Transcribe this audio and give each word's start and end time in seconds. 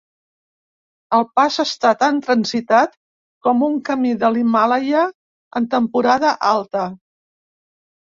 El 1.17 1.25
pas 1.39 1.57
està 1.63 1.91
tan 1.99 2.17
transitat 2.29 2.97
com 3.49 3.63
un 3.69 3.79
camí 3.93 4.17
de 4.27 4.35
l'Himàlaia 4.35 5.07
en 5.63 5.73
temporada 5.79 6.37
alta. 6.59 6.93